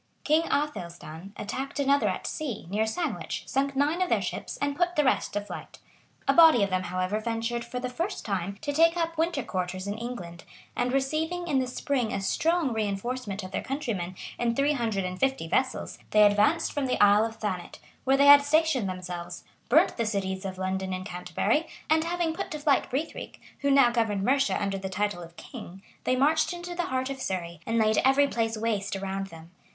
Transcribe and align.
]King 0.23 0.45
Athelstan 0.51 1.31
attacked 1.37 1.79
another 1.79 2.07
at 2.09 2.25
sea, 2.25 2.65
near 2.71 2.87
Sandwich, 2.87 3.43
sunk 3.45 3.75
nine 3.75 4.01
of 4.01 4.09
their 4.09 4.19
ships, 4.19 4.57
and 4.57 4.75
put 4.75 4.95
the 4.95 5.03
rest 5.03 5.33
to 5.33 5.41
flight.[*] 5.41 5.77
[* 5.77 5.77
Chron. 5.77 5.77
Sax. 5.77 5.85
p. 5.85 5.87
74. 5.89 6.01
Asser. 6.01 6.07
p. 6.09 6.25
2.] 6.25 6.33
A 6.33 6.37
body 6.37 6.63
of 6.63 6.69
them, 6.71 6.83
however, 6.89 7.19
ventured, 7.19 7.63
for 7.63 7.79
the 7.79 7.87
first 7.87 8.25
time, 8.25 8.57
to 8.61 8.73
take 8.73 8.97
up 8.97 9.15
winter 9.19 9.43
quarters 9.43 9.85
in 9.85 9.99
England; 9.99 10.43
and 10.75 10.91
receiving 10.91 11.47
in 11.47 11.59
the 11.59 11.67
spring 11.67 12.11
a 12.11 12.19
strong 12.19 12.73
reënforcement 12.73 13.43
of 13.43 13.51
their 13.51 13.61
countrymen, 13.61 14.15
in 14.39 14.55
three 14.55 14.73
hundred 14.73 15.03
and 15.05 15.19
fifty 15.19 15.47
vessels, 15.47 15.99
they 16.09 16.23
advanced 16.23 16.71
from 16.73 16.87
the 16.87 16.99
Isle 16.99 17.23
of 17.23 17.35
Thanet, 17.35 17.77
where 18.03 18.17
they 18.17 18.25
had 18.25 18.41
stationed 18.41 18.89
themselves, 18.89 19.43
burnt 19.69 19.97
the 19.97 20.05
cities 20.07 20.45
of 20.45 20.57
London 20.57 20.93
and 20.93 21.05
Canterbury, 21.05 21.67
and 21.91 22.03
having 22.05 22.33
put 22.33 22.49
to 22.49 22.57
flight 22.59 22.89
Brichtric, 22.89 23.39
who 23.59 23.69
now 23.69 23.91
governed 23.91 24.23
Mercia 24.23 24.59
under 24.59 24.79
the 24.79 24.89
title 24.89 25.21
of 25.21 25.35
king, 25.37 25.83
they 26.05 26.15
marched 26.15 26.53
into 26.53 26.73
the 26.73 26.87
heart 26.87 27.11
of 27.11 27.21
Surrey, 27.21 27.59
and 27.67 27.77
laid 27.77 27.99
every 27.99 28.27
place 28.27 28.57
waste 28.57 28.95
around 28.95 29.27
them. 29.27 29.51